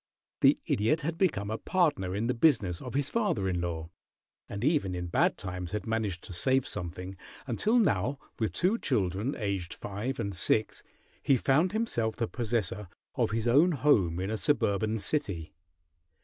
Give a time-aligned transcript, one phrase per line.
[0.39, 3.91] The Idiot had become a partner in the business of his father in law,
[4.49, 9.35] and even in bad times had managed to save something, until now, with two children,
[9.37, 10.81] aged five and six,
[11.21, 15.53] he found himself the possessor of his own home in a suburban city.